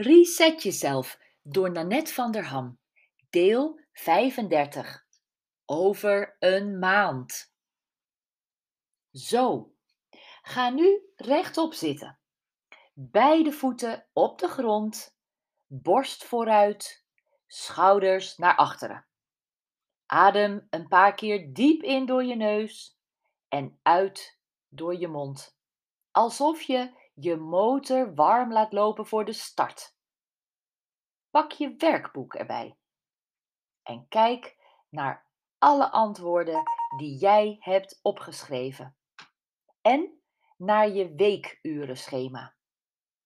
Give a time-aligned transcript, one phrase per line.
[0.00, 2.78] Reset jezelf door Nanette van der Ham.
[3.30, 5.06] Deel 35.
[5.64, 7.52] Over een maand.
[9.12, 9.74] Zo.
[10.42, 12.18] Ga nu rechtop zitten.
[12.94, 15.16] Beide voeten op de grond.
[15.66, 17.04] Borst vooruit.
[17.46, 19.06] Schouders naar achteren.
[20.06, 22.98] Adem een paar keer diep in door je neus
[23.48, 25.56] en uit door je mond.
[26.10, 29.96] Alsof je je motor warm laat lopen voor de start.
[31.38, 32.78] Pak je werkboek erbij
[33.82, 34.56] en kijk
[34.88, 35.26] naar
[35.58, 36.62] alle antwoorden
[36.96, 38.96] die jij hebt opgeschreven
[39.80, 40.20] en
[40.56, 42.54] naar je weekurenschema.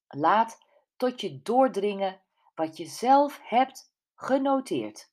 [0.09, 0.59] Laat
[0.97, 2.23] tot je doordringen
[2.55, 5.13] wat je zelf hebt genoteerd.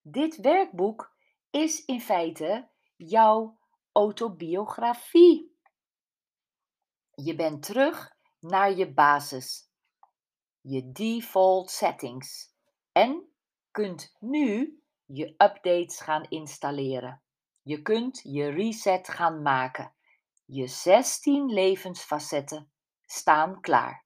[0.00, 1.16] Dit werkboek
[1.50, 3.58] is in feite jouw
[3.92, 5.58] autobiografie.
[7.14, 9.72] Je bent terug naar je basis,
[10.66, 12.54] je default settings
[12.92, 13.28] en
[13.70, 17.22] kunt nu je updates gaan installeren.
[17.62, 19.94] Je kunt je reset gaan maken.
[20.44, 22.72] Je 16 levensfacetten
[23.06, 24.04] staan klaar.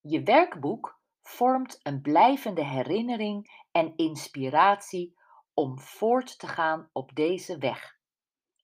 [0.00, 5.16] Je werkboek vormt een blijvende herinnering en inspiratie
[5.54, 7.98] om voort te gaan op deze weg.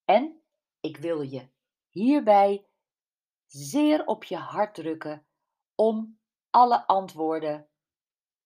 [0.04, 0.42] En
[0.80, 1.48] ik wil je
[1.90, 2.66] hierbij
[3.46, 5.26] zeer op je hart drukken
[5.74, 6.18] om
[6.56, 7.68] alle antwoorden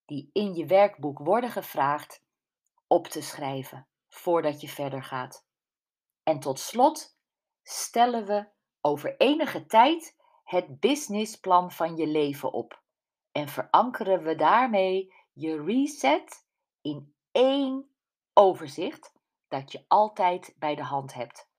[0.05, 2.25] die in je werkboek worden gevraagd
[2.86, 5.47] op te schrijven voordat je verder gaat.
[6.22, 7.19] En tot slot
[7.62, 8.48] stellen we
[8.81, 12.83] over enige tijd het businessplan van je leven op
[13.33, 16.47] en verankeren we daarmee je reset
[16.81, 17.91] in één
[18.33, 19.12] overzicht
[19.48, 21.50] dat je altijd bij de hand hebt.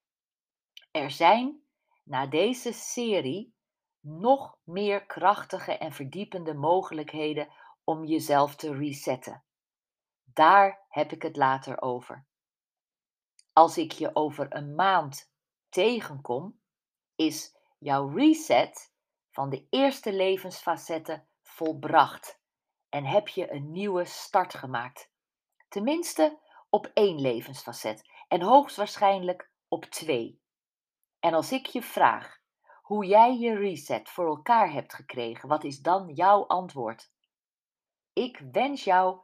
[0.91, 1.63] Er zijn
[2.03, 3.55] na deze serie
[4.01, 7.49] nog meer krachtige en verdiepende mogelijkheden
[7.83, 9.43] om jezelf te resetten.
[10.23, 12.25] Daar heb ik het later over.
[13.53, 15.31] Als ik je over een maand
[15.69, 16.61] tegenkom,
[17.15, 18.93] is jouw reset
[19.31, 22.39] van de eerste levensfacetten volbracht
[22.89, 25.09] en heb je een nieuwe start gemaakt.
[25.67, 26.39] Tenminste
[26.69, 30.41] op één levensfacet en hoogstwaarschijnlijk op twee.
[31.19, 32.40] En als ik je vraag
[32.91, 37.11] hoe jij je reset voor elkaar hebt gekregen, wat is dan jouw antwoord?
[38.13, 39.19] Ik wens jou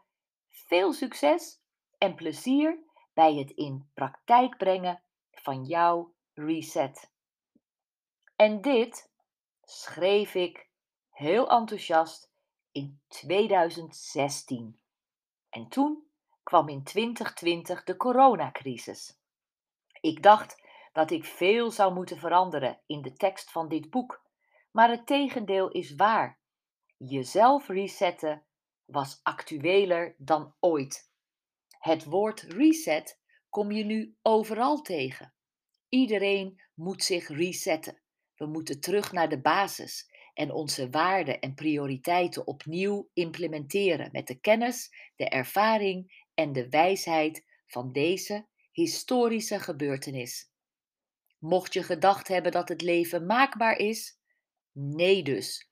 [0.50, 1.60] veel succes
[1.98, 2.80] en plezier
[3.14, 5.02] bij het in praktijk brengen
[5.32, 7.12] van jouw reset.
[8.36, 9.12] En dit
[9.64, 10.70] schreef ik
[11.10, 12.32] heel enthousiast
[12.72, 14.80] in 2016.
[15.50, 16.08] En toen
[16.44, 19.18] kwam in 2020 de coronacrisis.
[20.02, 20.67] Ik dacht
[20.98, 24.24] dat ik veel zou moeten veranderen in de tekst van dit boek,
[24.72, 26.40] maar het tegendeel is waar.
[26.98, 28.46] Jezelf resetten
[28.86, 31.12] was actueler dan ooit.
[31.80, 33.20] Het woord reset
[33.50, 35.34] kom je nu overal tegen.
[35.90, 38.02] Iedereen moet zich resetten.
[38.36, 44.40] We moeten terug naar de basis en onze waarden en prioriteiten opnieuw implementeren met de
[44.40, 50.56] kennis, de ervaring en de wijsheid van deze historische gebeurtenis.
[51.38, 54.20] Mocht je gedacht hebben dat het leven maakbaar is,
[54.72, 55.70] nee dus.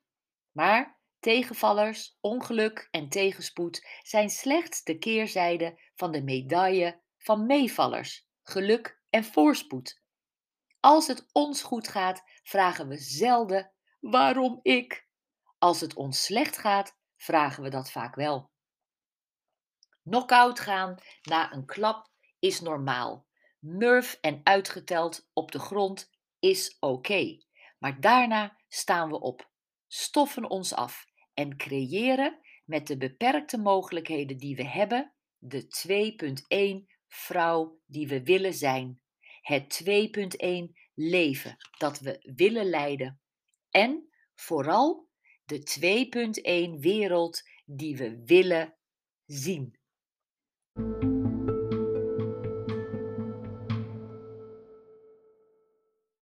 [0.51, 9.01] Maar tegenvallers, ongeluk en tegenspoed zijn slechts de keerzijde van de medaille van meevallers, geluk
[9.09, 10.01] en voorspoed.
[10.79, 15.07] Als het ons goed gaat, vragen we zelden waarom ik.
[15.57, 18.51] Als het ons slecht gaat, vragen we dat vaak wel.
[20.03, 22.09] Knockout gaan na een klap
[22.39, 23.25] is normaal.
[23.65, 27.37] Murf en uitgeteld op de grond is oké.
[27.79, 29.51] Maar daarna staan we op,
[29.87, 35.67] stoffen ons af en creëren met de beperkte mogelijkheden die we hebben de
[36.83, 39.01] 2.1 vrouw die we willen zijn.
[39.41, 43.21] Het 2.1 leven dat we willen leiden.
[43.69, 45.07] En vooral
[45.45, 45.59] de
[46.75, 48.77] 2.1 wereld die we willen
[49.25, 49.79] zien.